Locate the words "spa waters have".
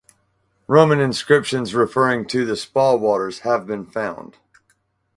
2.55-3.67